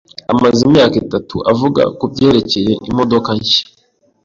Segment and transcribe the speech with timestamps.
[0.33, 3.63] amaze imyaka itatu avuga kubyerekeye imodoka nshya.